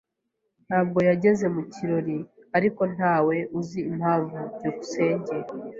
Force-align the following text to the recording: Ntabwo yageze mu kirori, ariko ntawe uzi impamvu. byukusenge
Ntabwo 0.67 0.99
yageze 1.09 1.45
mu 1.55 1.61
kirori, 1.73 2.17
ariko 2.57 2.81
ntawe 2.93 3.35
uzi 3.59 3.79
impamvu. 3.91 4.35
byukusenge 4.55 5.35